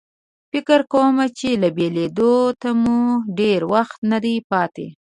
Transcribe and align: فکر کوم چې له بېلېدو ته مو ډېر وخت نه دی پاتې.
فکر 0.51 0.79
کوم 0.91 1.15
چې 1.37 1.49
له 1.61 1.69
بېلېدو 1.77 2.33
ته 2.61 2.69
مو 2.81 2.97
ډېر 3.39 3.59
وخت 3.73 3.97
نه 4.11 4.17
دی 4.23 4.35
پاتې. 4.51 4.87